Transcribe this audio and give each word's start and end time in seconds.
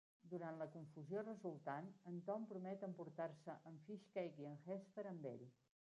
Durant 0.29 0.55
la 0.61 0.65
confusió 0.75 1.21
resultant, 1.27 1.91
en 2.11 2.17
Tom 2.29 2.47
promet 2.53 2.85
emportar-se 2.89 3.59
en 3.73 3.79
Fishcake 3.91 4.45
i 4.45 4.49
en 4.53 4.59
Hester 4.75 5.05
amb 5.13 5.33
ell. 5.35 5.49